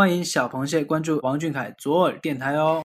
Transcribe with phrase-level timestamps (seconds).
[0.00, 2.82] 欢迎小螃蟹关注王俊凯左耳电台哦。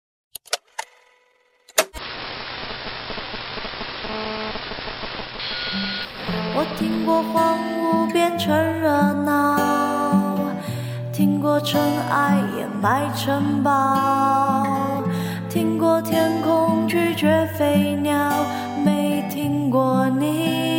[6.55, 10.39] 我听过荒芜变成热闹，
[11.13, 11.79] 听过尘
[12.09, 15.03] 埃掩埋城堡，
[15.47, 18.31] 听过天空拒绝飞鸟，
[18.83, 20.72] 没听过你。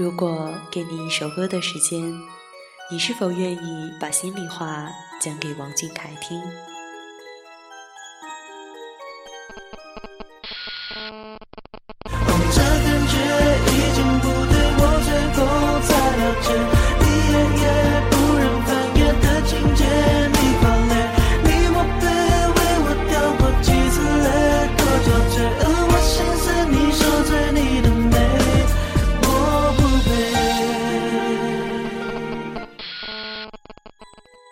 [0.00, 2.00] 如果给你一首歌的时间，
[2.90, 4.88] 你是否愿意把心里话
[5.20, 6.40] 讲给王俊凯听？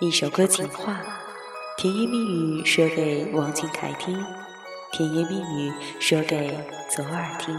[0.09, 1.03] 一首歌情话，
[1.77, 4.17] 甜言蜜语说给王俊凯听，
[4.91, 5.71] 甜言蜜语
[6.01, 7.55] 说给左耳听。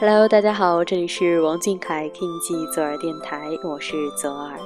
[0.00, 4.58] Hello，大家好，这里是王俊凯 King 记左耳电台，我是左耳。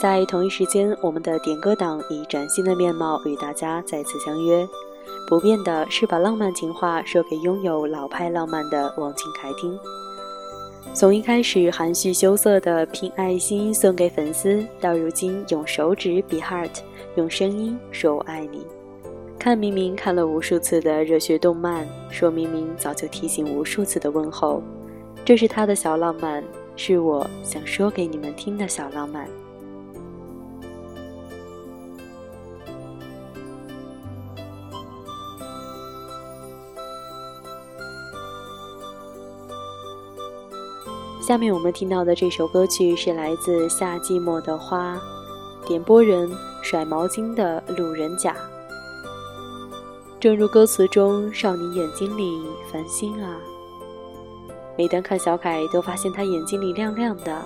[0.00, 4.68] 在同一时间，我们的点歌党以崭新的面貌与大家再次相约。
[5.26, 9.78] 不变的是把浪漫情话说给拥有老派浪漫的王俊凯听。
[10.92, 16.70] 从一开始含蓄羞涩的拼爱心送给粉丝，到如今用手指比 heart，
[17.16, 18.66] 用声音说我爱你。
[19.38, 24.62] 看明明看了无数次的热血动漫，说明明早就提醒无数次的问候，
[25.24, 26.44] 这是他的小浪漫，
[26.76, 29.26] 是我想说给你们听的小浪漫。
[41.26, 45.00] 下面我们听到的这首歌曲是来自夏寂寞的花，
[45.66, 46.30] 点播人
[46.60, 48.36] 甩毛巾的路人甲。
[50.20, 53.38] 正如歌词中，少女眼睛里繁星啊。
[54.76, 57.40] 每当看小凯，都发现他眼睛里亮亮的，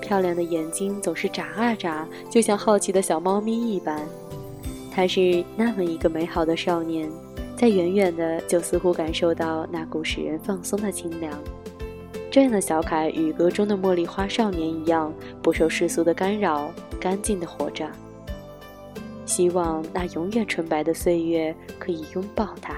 [0.00, 4.04] 漂亮的眼睛总是眨啊眨，就像好奇的小猫咪一般。
[4.90, 7.08] 他是那么一个美好的少年，
[7.56, 11.32] 在远远的就似乎感受到那股使人放松的清凉。
[12.32, 15.12] 这样的小凯与歌中的茉莉花少年一样，
[15.42, 17.86] 不受世俗的干扰，干净的活着。
[19.26, 22.74] 希望那永远纯白的岁月可以拥抱他。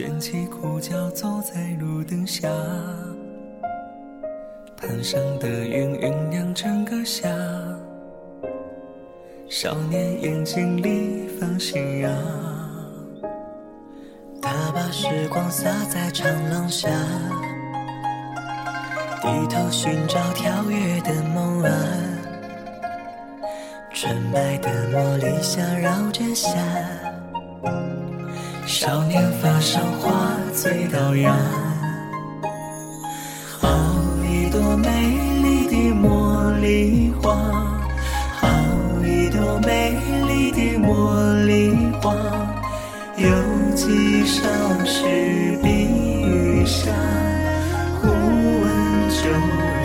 [0.00, 2.48] 卷起裤脚走在路灯下，
[4.74, 7.28] 盘上的云酝酿整个夏。
[9.46, 12.10] 少年眼睛里放信仰，
[14.40, 16.88] 他把时光洒在长廊下，
[19.20, 21.70] 低头寻找跳跃的梦啊。
[23.92, 26.58] 纯白的茉莉香绕着夏，
[28.70, 31.36] 少年发上花最荡漾。
[33.58, 33.68] 好
[34.22, 34.88] 一朵美
[35.42, 37.34] 丽的茉莉花，
[38.36, 38.46] 好
[39.04, 39.98] 一朵美
[40.28, 42.14] 丽的茉莉花，
[43.16, 43.28] 有
[43.74, 44.40] 几少
[44.84, 45.68] 时碧
[46.22, 46.92] 玉纱，
[48.00, 49.28] 忽闻旧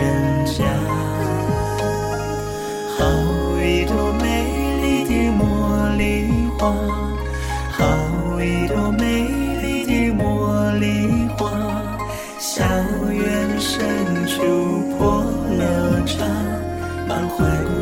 [0.00, 0.62] 人家。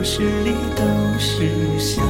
[0.05, 2.03] 怀故事里都是夏。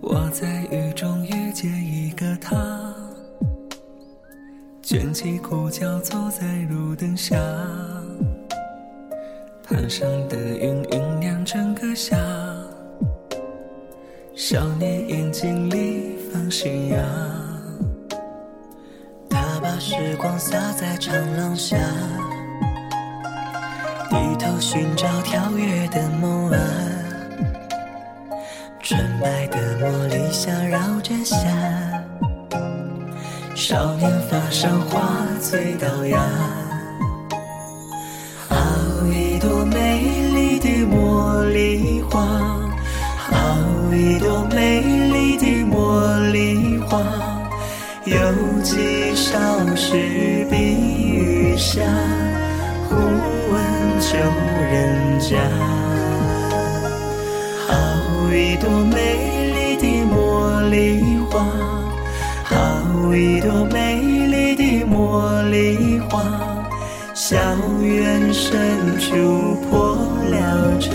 [0.00, 1.24] 我在雨中
[5.08, 7.34] 卷起裤脚坐在路灯下，
[9.66, 12.14] 盘上的云酝酿整个夏。
[14.34, 17.02] 少年眼睛里放信仰，
[19.30, 21.78] 他把时光洒在长廊下，
[24.10, 26.58] 低头寻找跳跃的梦啊。
[28.82, 31.38] 纯白的茉莉香绕着夏，
[33.68, 36.18] 少年发上花醉倒牙。
[38.48, 38.56] 好
[39.12, 40.00] 一朵美
[40.32, 42.22] 丽的茉莉花，
[43.30, 43.58] 好
[43.92, 47.02] 一朵美丽的茉莉花，
[48.06, 48.16] 有
[48.62, 49.38] 几少
[49.76, 51.82] 时碧玉下，
[52.88, 54.16] 忽闻旧
[54.72, 55.36] 人家。
[57.66, 58.96] 好一朵美
[59.52, 61.44] 丽的茉莉花，
[63.14, 66.22] 一朵美丽的茉莉花，
[67.14, 67.36] 校
[67.80, 69.96] 园深处破
[70.30, 70.92] 了茶，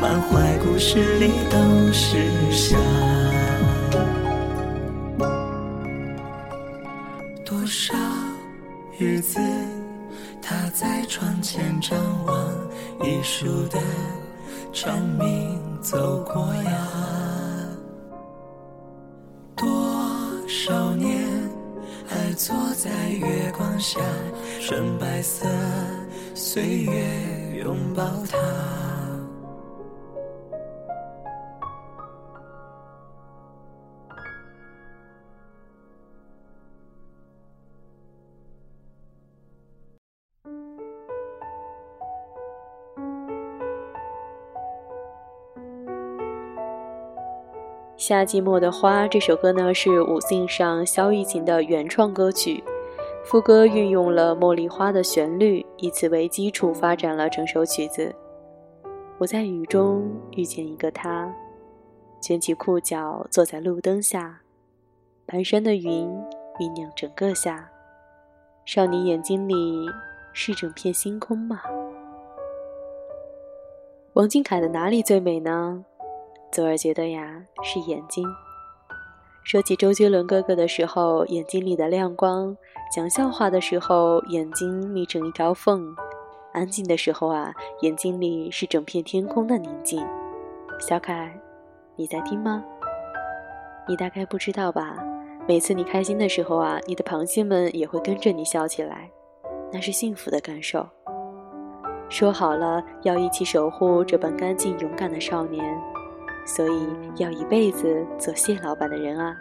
[0.00, 1.58] 满怀故事里都
[1.92, 2.16] 是
[2.50, 2.76] 夏。
[7.44, 7.94] 多少
[8.98, 9.38] 日子，
[10.42, 12.36] 他在窗前张望
[13.02, 13.78] 一树的。
[14.70, 16.88] 蝉鸣走过呀，
[19.56, 19.66] 多
[20.46, 21.07] 少年
[22.38, 23.98] 坐在月光下，
[24.60, 25.44] 纯白色
[26.36, 28.87] 岁月拥抱他。
[48.08, 52.64] 夏季末的花这首歌呢，是五信上萧玉琴的原创歌曲，
[53.22, 58.14] 副歌运用了茉莉花的旋律，以此为基础发展了整首曲子。
[59.18, 61.30] 我在雨中遇见一个他，
[62.18, 64.40] 卷起裤脚坐在路灯下，
[65.26, 66.08] 蹒跚的云
[66.58, 67.68] 酝酿整个夏。
[68.64, 69.86] 少年眼睛里
[70.32, 71.60] 是整片星空吗？
[74.14, 75.84] 王俊凯的哪里最美呢？
[76.50, 78.26] 左耳觉得呀，是眼睛。
[79.44, 82.54] 说起周杰伦哥哥的时候，眼睛里的亮光；
[82.94, 85.80] 讲笑话的时候，眼睛眯成一条缝；
[86.52, 87.52] 安静的时候啊，
[87.82, 90.06] 眼睛里是整片天空的宁静。
[90.80, 91.38] 小凯，
[91.96, 92.64] 你在听吗？
[93.86, 94.96] 你大概不知道吧？
[95.46, 99.10] 每次你开心的时候啊，你的螃蟹们也会跟着你笑起来，
[99.72, 100.86] 那是幸福的感受。
[102.10, 105.78] 说好了要一起守护这般干净勇敢的少年。
[106.48, 109.36] 所以要一辈子做谢老板的人啊！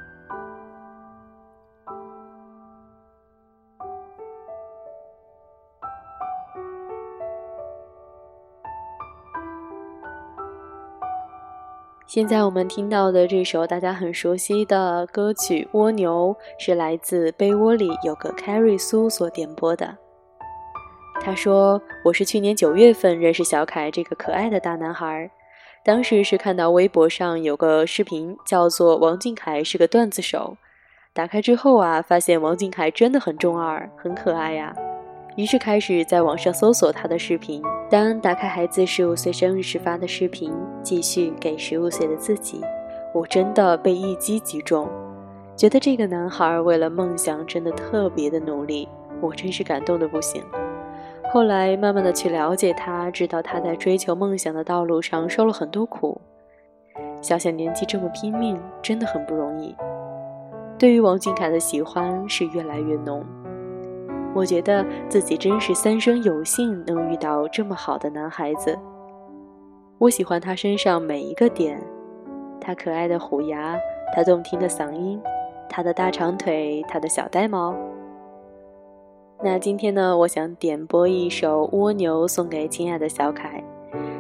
[12.06, 19.98] 现在我们听到的这首大家很熟悉的歌曲《蜗牛》，是来自被窝里有个 Carrie 苏所点播的。
[21.22, 25.32] 他说：“我是去年九月份认识小凯这个可爱的大男孩。”
[25.88, 30.58] 当时是看到微博上有个视频，叫做“王俊凯是个段子手”。
[31.16, 34.76] 打开之后啊，发现王俊凯真的很中二，很可爱呀。
[35.38, 37.64] 于是开始在网上搜索他的视频。
[37.90, 40.54] 当打开孩子十五岁生日时发的视频，
[40.84, 42.60] 继续给十五岁的自己，
[43.14, 44.90] 我真的被一击击中，
[45.56, 48.90] 觉得这个男孩为了梦想真的特别的努力，
[49.22, 50.44] 我真是感动的不行。
[51.30, 56.20] 后来慢慢的去了解他，知道他在追求梦想的道路上受了很多苦，
[57.22, 59.76] 小小年纪这么拼命，真的很不容易。
[60.80, 63.26] 对于王俊凯的喜欢是越来越浓，
[64.34, 68.78] 我觉得自己真是三生有幸能遇到这么好的男孩子。
[69.98, 71.78] 我喜欢他身上每一个点，
[72.62, 73.78] 他可爱的虎牙，
[74.16, 75.22] 他动听的嗓音，
[75.68, 77.76] 他的大长腿，他的小呆毛。
[79.44, 83.64] 那今天呢，我想点播一首《蜗牛》送给亲爱的小凯。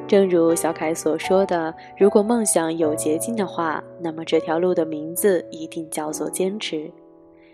[0.08, 6.92] 正如小凯所说的，如果梦想有捷径的话，那么这条路的名字一定叫做坚持。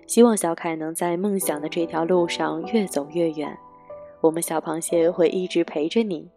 [0.08, 3.58] 希望小凯能在梦想的这条路上越走越远。
[4.20, 6.30] 我们小螃蟹会一直陪着你。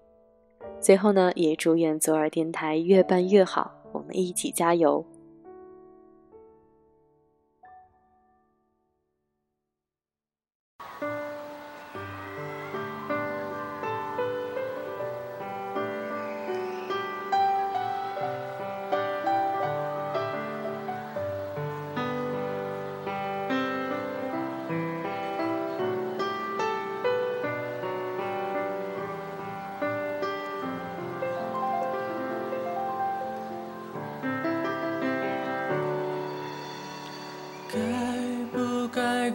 [0.78, 5.04] 最后呢，也祝愿左耳电台越办越好，我们一起加油。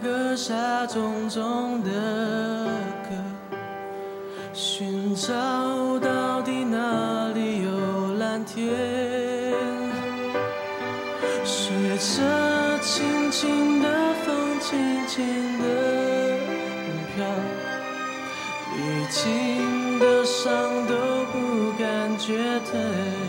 [0.02, 1.90] 就该割下重重的
[3.04, 3.14] 壳，
[4.52, 5.32] 寻找
[6.00, 8.68] 到底哪里有蓝天，
[11.44, 13.88] 随着轻轻的
[14.24, 15.24] 风，轻轻
[15.60, 15.64] 的
[17.14, 17.24] 飘，
[18.74, 20.94] 历经的伤都
[21.32, 23.21] 不感觉疼。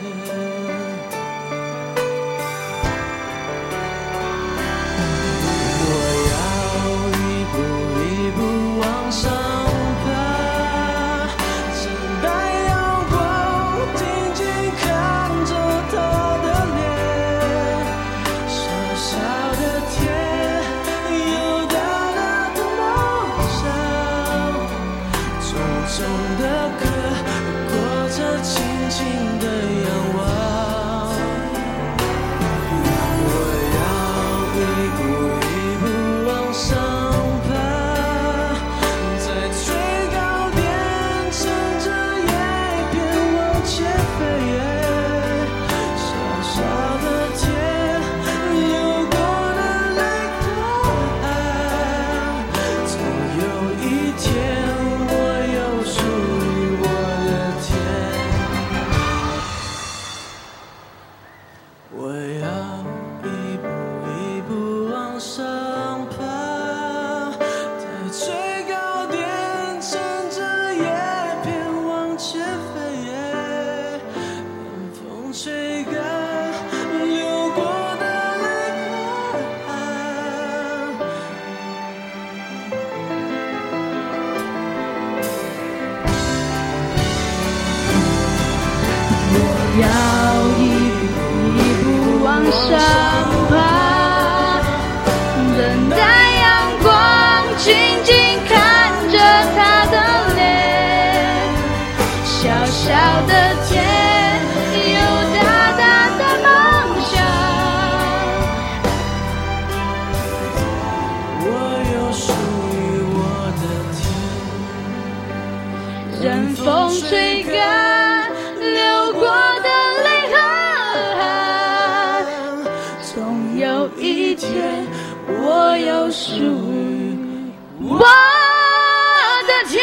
[128.03, 129.81] 我的天。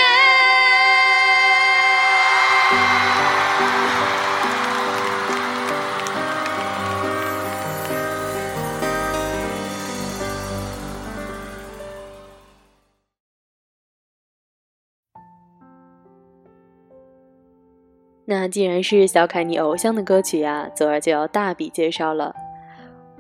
[18.27, 22.33] 那既然是小凯你偶像的歌曲啊，左儿就要大笔介绍了。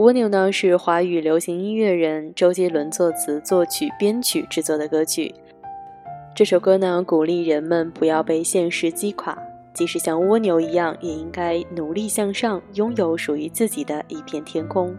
[0.00, 5.34] 蜗牛呢是华语流行音乐人周杰伦作词、作曲、编曲制作的歌曲。
[6.34, 9.36] 这首歌呢鼓励人们不要被现实击垮，
[9.74, 14.96] 即使像蜗牛一样，也应该努力向上，拥有属于自己的一片天空。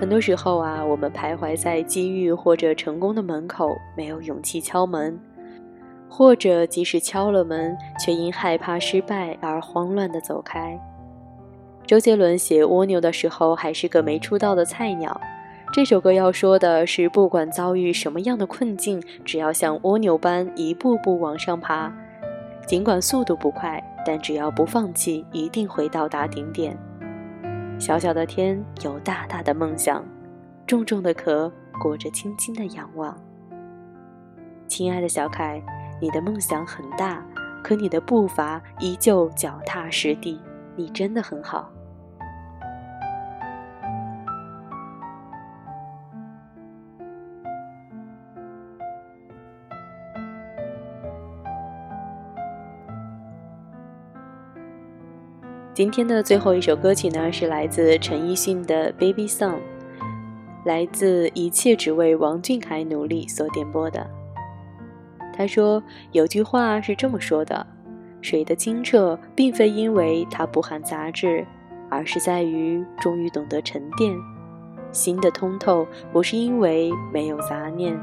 [0.00, 5.16] 很多时候啊，我们徘徊在机遇或者成功的门口，没有勇气敲门。
[6.08, 10.76] 或者即使敲了门，却因害怕失败而慌乱地走开。
[11.90, 15.20] 周杰伦写《蜗牛》的时候还是个没出道的菜鸟。
[15.72, 21.92] 这首歌要说的是，不管遭遇什么样的困境，只要像蜗牛般一步步往上爬，
[22.64, 26.78] 尽管速度不快，但只要不放弃，一定会到达顶点。
[27.76, 30.04] 小小的天有大大的梦想，
[30.68, 33.20] 重重的壳裹着轻轻的仰望。
[34.68, 35.60] 亲爱的小凯。
[36.00, 37.20] 你的梦想很大，
[37.64, 40.40] 可你的步伐依旧脚踏实地，
[40.76, 41.68] 你真的很好。
[55.80, 59.54] 今天的最后一首歌曲呢，是来自陈奕迅的《Baby Song》，
[60.66, 64.06] 来自一切只为王俊凯努力所点播的。
[65.34, 65.82] 他说
[66.12, 67.66] ：“有句话是这么说的，
[68.20, 71.46] 水的清澈并非因为它不含杂质，
[71.88, 74.14] 而是在于终于懂得沉淀；
[74.92, 77.98] 心的通透不是因为没有杂念，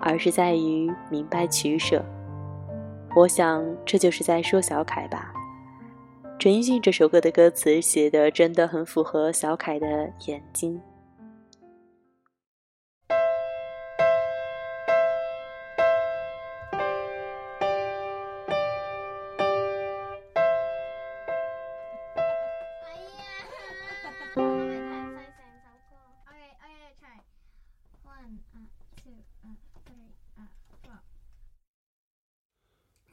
[0.00, 2.04] 而是在于明白取舍。”
[3.16, 5.32] 我想这就是在说小凯吧。
[6.38, 10.80] 陈奕迅这首歌的歌词写的真的很符合小凯的眼睛。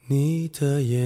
[0.08, 1.05] 你的眼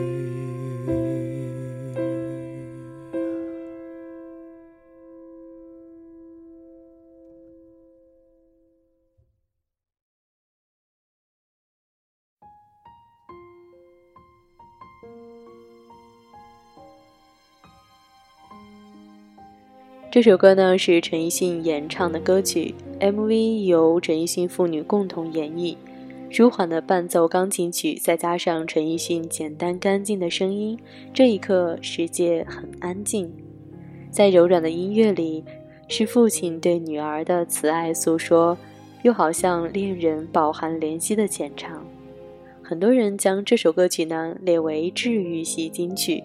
[20.11, 25.77] 这首歌呢是陈奕迅演唱的歌曲，MV 由陈奕迅父女共同演绎，
[26.29, 30.77] 舒缓的伴奏钢琴曲，再加上陈奕迅简单干净的声音，
[31.13, 33.31] 这一刻世界很安静。
[34.11, 35.45] 在柔软的音乐里，
[35.87, 38.57] 是父亲对女儿的慈爱诉说，
[39.03, 41.85] 又好像恋人饱含怜惜的浅唱。
[42.61, 46.21] 很多人将这首歌曲呢列为治愈系金曲，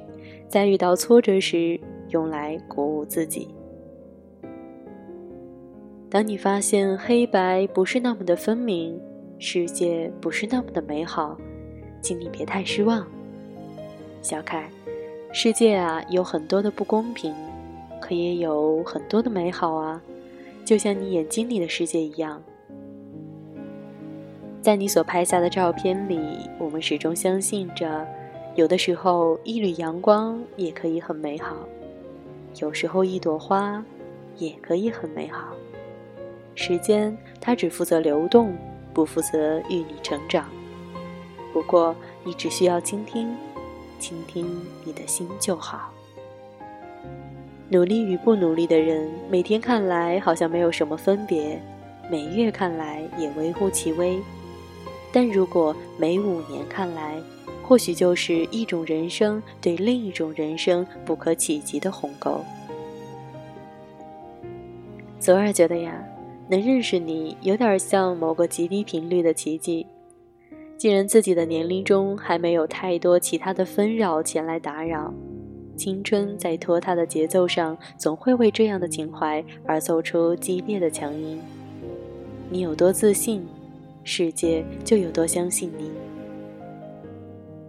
[0.48, 1.78] 在遇到挫折时
[2.10, 3.46] 用来鼓舞自己。
[6.08, 8.98] 当你发现黑白不是那么的分明，
[9.38, 11.36] 世界不是那么的美好，
[12.00, 13.04] 请你别太失望。
[14.22, 14.70] 小凯，
[15.32, 17.34] 世界啊有很多的不公平，
[18.00, 20.00] 可也有很多的美好啊，
[20.64, 22.40] 就像你眼睛里的世界一样。
[24.62, 26.18] 在你所拍下的照片里，
[26.58, 28.06] 我们始终相信着，
[28.54, 31.56] 有的时候一缕阳光也可以很美好，
[32.60, 33.84] 有时候一朵花
[34.36, 35.54] 也可以很美好。
[36.56, 38.56] 时间，它只负责流动，
[38.92, 40.48] 不负责与你成长。
[41.52, 43.28] 不过，你只需要倾听，
[44.00, 45.92] 倾听你的心就好。
[47.68, 51.60] 努力与不努力的人，每天看来好像没有什么分别，
[52.10, 54.18] 每月看来也微乎其微。
[55.12, 57.20] 但如果每五年看来，
[57.62, 62.40] 或许就是一种人生对另一种人生不可企及的鸿沟。
[65.20, 65.92] 左耳觉得呀。
[66.48, 69.86] 能认识你有点像某个极低频率的奇迹。
[70.76, 75.12] 既然自己的年龄中还没有太多其他的纷扰前来打扰
[75.74, 81.40] 青春在拖沓的节奏上总会为这样的情怀而奏出激烈的强音。
[82.48, 83.46] 你有多自信
[84.04, 85.90] 世界就有多相信你。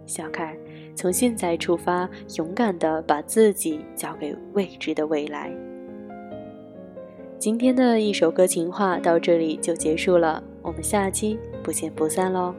[0.06, 0.56] 小凯
[0.94, 5.67] 从现在出发勇敢的把自己交给未知的未来。
[7.38, 12.52] 今天的一首歌情话到这里就结束了我们下期不见不散喽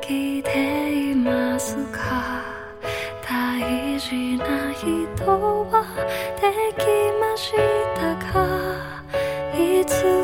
[0.00, 2.42] ていますか？
[3.28, 4.86] 大事な人
[5.70, 5.84] は
[6.40, 6.42] で
[6.76, 6.84] き
[7.20, 7.52] まし
[7.94, 9.02] たか？
[9.54, 10.19] いつ